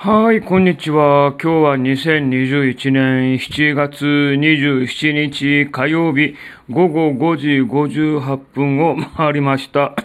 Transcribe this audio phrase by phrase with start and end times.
[0.00, 1.32] はい、こんにちは。
[1.32, 6.36] 今日は2021年7月27日火曜日
[6.70, 9.96] 午後5時58分を回りました。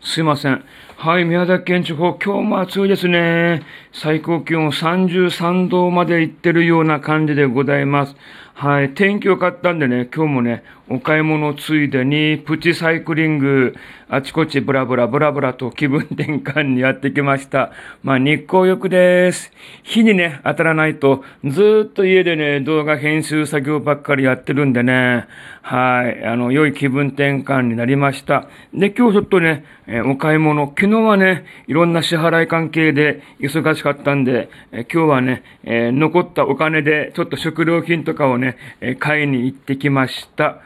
[0.00, 0.64] すいません。
[0.96, 3.62] はい、宮崎県地方、今日も暑いですね。
[3.92, 8.14] 最高気温33度まで行ってるような感じでございます。
[8.54, 13.74] はい、天気良かったんでね、今日もね、お買い物ついでに、プチサイクリング、
[14.08, 17.70] あちこちブラブラブラブラと気分転換にやってきました。
[18.02, 19.52] まあ、日光浴です。
[19.84, 25.28] 火にね、当たらないと、ずっと家でね、動画編集作業ばっかりやってるんでね、
[25.62, 28.48] はい、あの、良い気分転換になりました。
[28.74, 38.49] で、今日ちょっとね、えお買い物、昨日はね、いろんな支払い関係で忙しかったんで、え今日はね、え残ったお金で、ちょっと食料品とかをね、
[38.80, 40.60] え買いに行ってきました。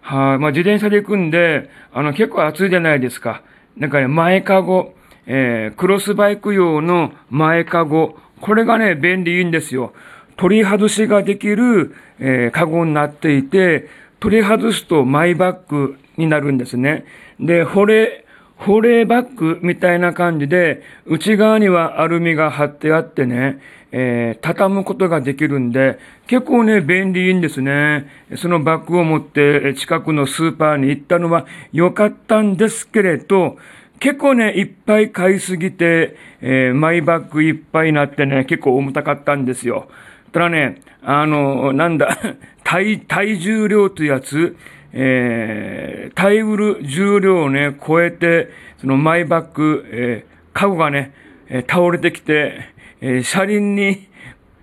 [0.00, 3.42] はい、まあ、自転車で行くんで、あの、結構暑いじゃないですか。
[3.76, 4.94] なんかね、前かご、
[5.26, 9.92] えー、クロスバイク用の前かご、これがね、便利いいんですよ。
[10.36, 13.88] 取り外しができる、えー、カゴになっていて、
[14.20, 17.04] 取り外すとマイバッグになるんですね。
[17.40, 18.24] で、保冷、
[18.56, 23.58] 保冷バッグみたいな感じで、内側にはアルミが貼ってあってね、
[23.98, 28.06] えー、畳むことができるんで、結構ね、便利いいんですね。
[28.36, 33.56] そのバッグを持って近くのスーパーに行ったのは良かったんですけれど、
[33.98, 39.88] 結構ね、いっぱい買いすぎて、えー、マイバッグいっぱいになってね、結構重たかったんですよ。
[40.30, 42.18] ただね、あの、なんだ、
[42.64, 44.58] 体、体重量というやつ、
[44.92, 51.12] えー、タイル重量をね、超えて、そのマイバッグ、えー、カゴがね、
[51.48, 54.08] え、倒れてきて、えー、車輪に、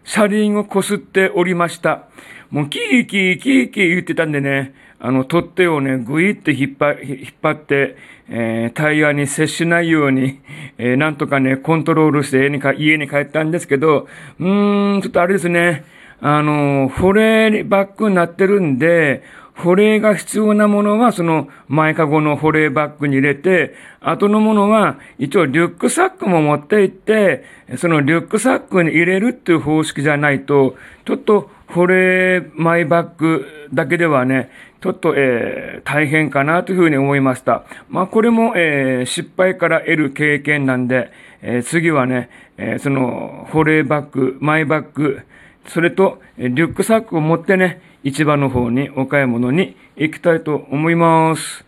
[0.03, 2.03] 車輪をこすっておりました。
[2.49, 7.97] もうキーキーキーキー言ってたんでね、あの、取っ手をね、ぐいって引っ張引っ張って、
[8.29, 10.39] えー、タイヤに接しないように、
[10.77, 14.07] えー、なんとかね、コントロールして家にか家に帰ったんですけど、
[14.39, 15.83] うーん、ちょっとあれですね、
[16.21, 19.23] あの、保冷バッグになってるんで、
[19.55, 27.43] 保冷が必要なものはその前かごの保冷バッグに入れて、後のものは一応リュックサックも持って行って、
[27.77, 30.75] そのリュックサックに入れるっていう方式じゃないと、
[31.05, 34.49] ちょっと保冷マイバッグだけではね、
[34.81, 37.63] ちょっと、えー、大変かなというふうに思いました。
[37.89, 41.11] まあこれも、えー、失敗から得る経験なんで、
[41.41, 45.21] えー、次はね、えー、その保冷バッグ、マイバッグ、
[45.67, 51.65] それとリュックサックを持ってね、市場の方にお買い物に行きたいと思います。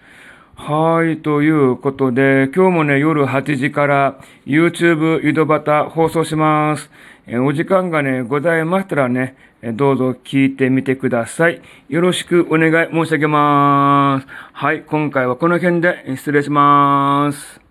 [0.56, 6.90] はい、ということで、今日もね、夜8時から YouTube 井戸端放送します。
[7.28, 11.62] えお時間がね、ございましたらね、どうぞ聞いてみてください。
[11.90, 14.28] よろしくお願い申し上げます。
[14.54, 17.65] はい、今回はこの辺で失礼します。